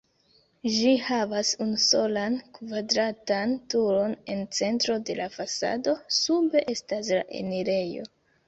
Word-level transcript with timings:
Ĝi 0.75 0.93
havas 1.07 1.51
unusolan 1.65 2.37
kvadratan 2.55 3.53
turon 3.75 4.17
en 4.37 4.43
centro 4.61 4.99
de 5.11 5.19
la 5.23 5.31
fasado, 5.37 5.97
sube 6.23 6.69
estas 6.77 7.13
la 7.19 7.25
enirejo. 7.45 8.11